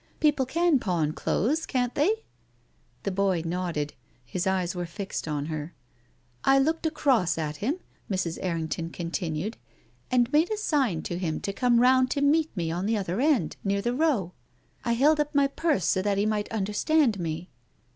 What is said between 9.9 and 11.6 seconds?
"and made a sign to him to